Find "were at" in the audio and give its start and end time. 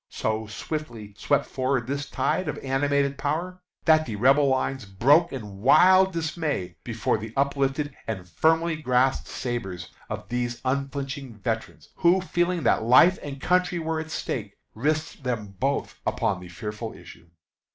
13.77-14.09